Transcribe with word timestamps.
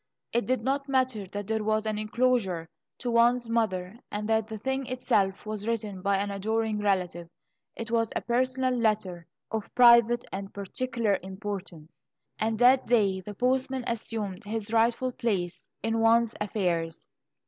It 0.33 0.47
did 0.47 0.63
not 0.63 0.89
matter 0.89 1.27
that 1.27 1.45
there 1.45 1.63
was 1.63 1.85
an 1.85 1.99
inclosure 1.99 2.67
to 2.97 3.11
one's 3.11 3.47
mother, 3.47 3.99
and 4.11 4.27
that 4.27 4.47
the 4.47 4.57
thing 4.57 4.87
itself 4.87 5.45
was 5.45 5.67
written 5.67 6.01
by 6.01 6.17
an 6.17 6.31
adoring 6.31 6.79
relative; 6.79 7.29
it 7.75 7.91
was 7.91 8.11
a 8.15 8.21
personal 8.23 8.73
letter, 8.73 9.27
of 9.51 9.75
private 9.75 10.25
and 10.31 10.51
particular 10.51 11.19
importance, 11.21 12.01
and 12.39 12.57
that 12.57 12.87
day 12.87 13.19
the 13.21 13.35
postman 13.35 13.83
assumed 13.85 14.43
his 14.43 14.73
rightful 14.73 15.11
place 15.11 15.69
in 15.83 15.99
one's 15.99 16.33
affairs. 16.41 17.07